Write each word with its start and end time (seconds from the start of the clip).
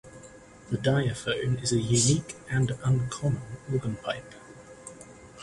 The 0.71 0.79
diaphone 0.79 1.61
is 1.61 1.71
a 1.71 1.77
unique 1.79 2.35
and 2.49 2.71
uncommon 2.83 3.43
organ 3.71 3.97
pipe. 3.97 4.33